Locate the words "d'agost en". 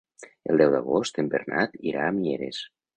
0.77-1.31